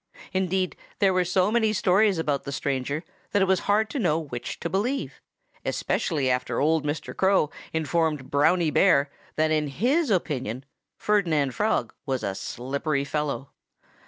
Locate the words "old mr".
6.59-7.15